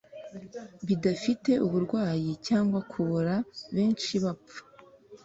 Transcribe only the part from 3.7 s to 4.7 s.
Benshi bapfa